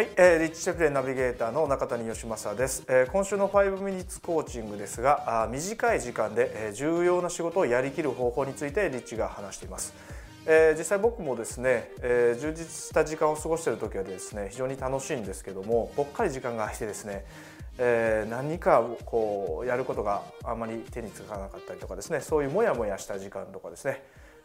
[0.00, 9.92] はい、えー、リッチシェフレナビゲーターの中谷義正です、えー、今週の5ミニッツコーチングですがあ短い時間で、えー、重要な仕事をやりきる方法についてリッチが話しています、
[10.46, 17.26] えー、実際僕もですね、えー、充実した時間を過ごしている時はですね非常に楽しいんですけどもぽっかり時間が空いてですね
[17.82, 24.02] えー、何かこうやることがあまり手につかなかったりとかですねそういうモヤモヤした時間とかですね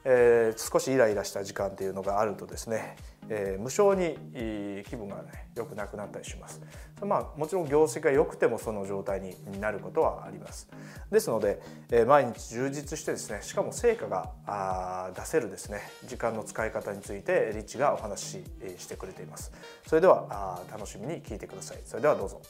[0.08, 2.96] えー、少しイライラした時間っていうのがあるとですね、
[3.28, 6.62] えー、無性に気分がね良くなくなったりします。
[7.02, 10.70] まあもちろん業績が良くてもその状態になることはあります。
[11.12, 18.44] ですので、えー、毎日充実してですねしかも成果が出せるですね時間の使い方についてリッチがお話し
[18.78, 19.52] してくれています。
[19.88, 21.80] それではあ楽しみに聞いてください。
[21.84, 22.42] それではどうぞ。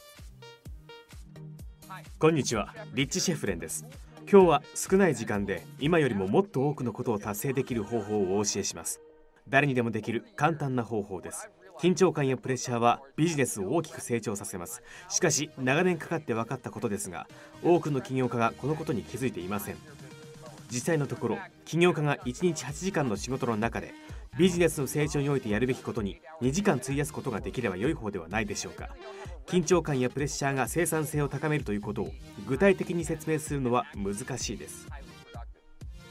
[2.18, 3.86] こんにちは、リッチシェフレンです。
[4.28, 9.00] 今日は少ない時間で今よりももっと多くのことを達成できる方法をお教えします。
[9.48, 11.48] 誰にでもできる簡単な方法です。
[11.78, 14.82] 緊張感やプレッシャーはビジネスを大きく成長させます。
[15.08, 17.28] しかし長年かかって分かったことですが
[17.62, 19.76] 多くの起業家がこのことに気づいていません。
[20.70, 23.94] 実際のところ起業家が1日8時間の仕事の中で
[24.38, 28.90] ビジネスの成長においてやるべきことに2時間費やすことができれば良い方ではないでしょうか。
[29.46, 32.10] 緊張感やプレッシャーが生産性を高めるということを
[32.46, 34.88] 具体的に説明するのは難しいです。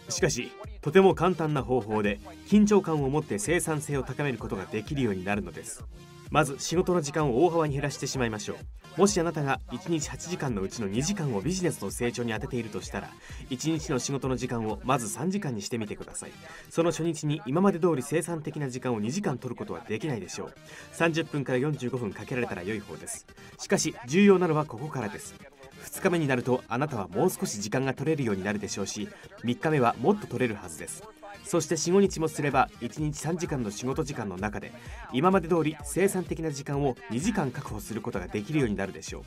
[0.09, 5.83] しかしとても簡単な方法で緊張感を持って生産性を高めることができるようになるのです。
[6.31, 8.99] まず仕事の時間を大幅に減らしてしまいましょう。
[8.99, 13.09] もしあなたが1日8時間のうちの2時間をビジネスの成長に充てているとしたら
[13.49, 16.31] 1日の仕事の時間をまず3時間にしてみてください。
[16.69, 20.53] その初日に今まで通り生産的な時間を2時間取ることはできないでしょう。
[20.93, 23.25] 30分から45分かけられたら良い方です。
[23.59, 25.35] しかし重要なのはここからです。
[25.83, 29.07] 2日目になるとあなたはもう少し時間が取れるようになるでしょうし
[29.43, 31.03] 3日目はもっと取れるはずです。
[31.45, 34.73] そして45日もすれば1日3時間の仕事時間の中で
[35.13, 39.23] 今まで通り生産的な時間を2時間確保することができるようになるでしょう。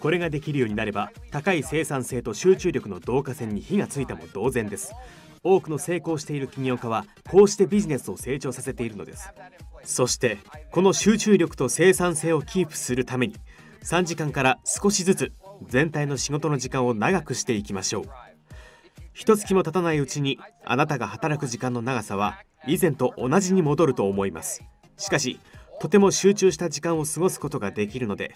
[0.00, 4.92] これができるようになれば高い生産性と集中力の導火線に火がついたも同然です。
[5.42, 9.30] 多くの成功している起業家はこうしてビジネスを成長させているのです。
[9.84, 10.38] そして
[10.70, 13.36] この集中力と生産性をキープするために
[13.82, 15.32] 3時間から少しずつ
[15.68, 18.25] 全体の仕事の時間を長くしていきましょう。
[19.18, 24.62] 一月も経たないうちにあなたが働く時間の長さは以前と同じに戻ると思います。
[24.98, 25.40] しかし
[25.80, 28.34] とても集中した時間を過ごすことができるので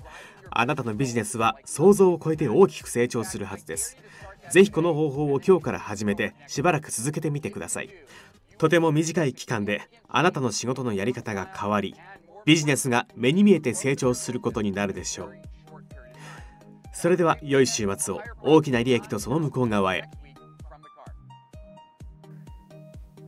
[0.48, 3.98] あなたのビジネスは想像を超えて大きく成長するはずです。
[4.50, 7.90] ぜひこの方法を今日から始めてしばらく続けてみてください。
[8.56, 11.94] とても短い期間であなたの仕事のやり方が変わり
[12.46, 15.34] ビジネスが目に見えて成長することになるでしょう。
[16.94, 18.20] それでは良い週末を。
[18.42, 20.08] 大きな利益とその向こう側へ。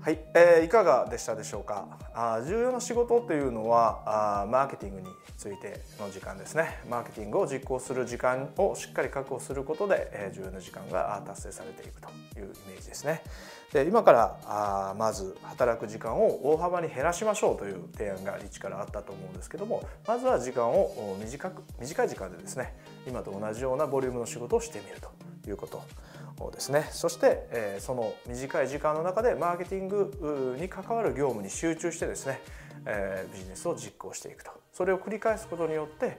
[0.03, 1.87] はい、えー、いかがでしたでしょうか？
[2.13, 5.07] あ重要な仕事というのはあマーケティングに
[5.39, 6.81] ついての時間ですね。
[6.91, 13.23] マーケティングを実行する時間をしっかり確保することで、えー、重要な時間が達成されていくというイメージですね。
[13.73, 22.75] で今からあまず働く時間を大幅に減らしましょうという提案がリッチからあったと思うんですけどもまずは時間を短く短い時間でですね
[23.07, 25.81] 今と同じようなボリュームの仕事をしてみるということ。
[26.51, 26.89] ですね。
[26.91, 32.41] そして、えその短い時間の中でマーケティングに関わる業務に集中してですね、
[32.87, 34.51] えビジネスを実行していくと。
[34.73, 36.19] それを繰り返すことによって、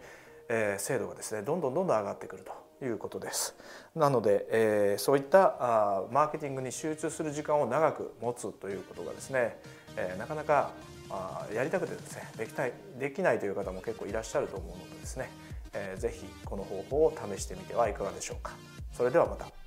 [0.50, 3.56] え精度がですねどんどんどんどん上がってくるということです。
[3.96, 9.58] なので、えそういったあマーケティングに集中する時間を長く持つということがですね、
[9.98, 10.72] えなかなか
[11.10, 15.30] あやりたくてですねできたいできないという方も結構いらっしゃると思うのでですね、
[15.74, 16.14] えー、ぜ
[16.46, 18.54] この方法を試してみてはいかがでしょうか。
[18.92, 19.62] それではまた。